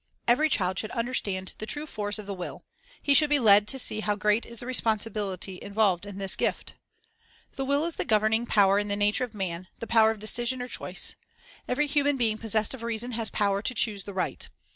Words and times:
Every 0.27 0.49
child 0.49 0.79
should 0.79 0.89
understand 0.93 1.53
the 1.59 1.67
true 1.67 1.85
force 1.85 2.17
of 2.17 2.25
the 2.25 2.33
will. 2.33 2.63
He 3.03 3.13
should 3.13 3.29
be 3.29 3.37
led 3.37 3.67
to 3.67 3.77
see 3.77 3.99
how 3.99 4.15
great 4.15 4.47
is 4.47 4.59
the 4.59 4.65
responsi 4.65 5.03
Fa/ue 5.13 5.17
of., 5.17 5.17
r 5.17 5.21
Will 5.25 5.37
Power 5.37 5.37
bility 5.37 5.59
involved 5.59 6.05
in 6.07 6.17
this 6.17 6.35
gift. 6.35 6.73
The 7.51 7.65
will 7.65 7.85
is 7.85 7.97
the 7.97 8.03
governing 8.03 8.47
power 8.47 8.79
in 8.79 8.87
the 8.87 8.95
nature 8.95 9.25
of 9.25 9.35
man, 9.35 9.67
the 9.77 9.85
power 9.85 10.09
of 10.09 10.17
decision, 10.17 10.59
or 10.59 10.67
choice. 10.67 11.13
Every 11.67 11.85
human 11.85 12.17
being 12.17 12.39
possessed 12.39 12.73
of 12.73 12.81
reason 12.81 13.11
has 13.11 13.29
power 13.29 13.61
to 13.61 13.75
choose 13.75 14.05
the 14.05 14.13
right. 14.15 14.49